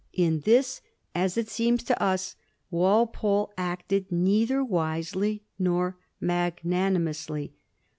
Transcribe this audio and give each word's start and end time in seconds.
In 0.13 0.39
this, 0.39 0.81
as 1.13 1.37
it 1.37 1.47
seems 1.47 1.83
to 1.83 2.01
us, 2.03 2.35
Walpole 2.71 3.53
acted 3.55 4.11
neither 4.11 4.63
wisely 4.63 5.43
nor 5.59 5.95
magnani 6.19 6.97
mously. 6.97 7.51